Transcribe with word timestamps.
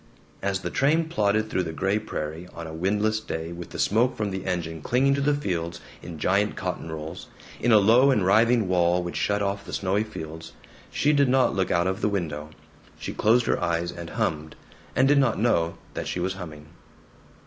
As 0.41 0.61
the 0.61 0.71
train 0.71 1.07
plodded 1.09 1.47
through 1.51 1.61
the 1.61 1.71
gray 1.71 1.99
prairie, 1.99 2.47
on 2.55 2.65
a 2.65 2.73
windless 2.73 3.19
day 3.19 3.51
with 3.51 3.69
the 3.69 3.77
smoke 3.77 4.17
from 4.17 4.31
the 4.31 4.47
engine 4.47 4.81
clinging 4.81 5.13
to 5.13 5.21
the 5.21 5.35
fields 5.35 5.79
in 6.01 6.17
giant 6.17 6.55
cotton 6.55 6.91
rolls, 6.91 7.27
in 7.59 7.71
a 7.71 7.77
low 7.77 8.09
and 8.09 8.25
writhing 8.25 8.67
wall 8.67 9.03
which 9.03 9.15
shut 9.15 9.43
off 9.43 9.63
the 9.63 9.73
snowy 9.73 10.03
fields, 10.03 10.53
she 10.89 11.13
did 11.13 11.29
not 11.29 11.53
look 11.53 11.69
out 11.69 11.85
of 11.85 12.01
the 12.01 12.09
window. 12.09 12.49
She 12.97 13.13
closed 13.13 13.45
her 13.45 13.61
eyes 13.61 13.91
and 13.91 14.09
hummed, 14.09 14.55
and 14.95 15.07
did 15.07 15.19
not 15.19 15.37
know 15.39 15.77
that 15.93 16.07
she 16.07 16.19
was 16.19 16.33
humming. 16.33 16.65